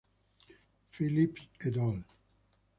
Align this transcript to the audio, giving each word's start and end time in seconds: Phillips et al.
Phillips 0.89 1.37
et 1.63 1.77
al. 1.77 2.03